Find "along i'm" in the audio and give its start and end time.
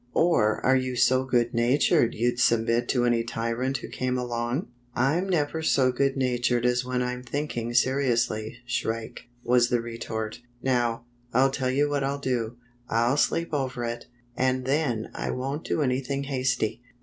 4.17-5.29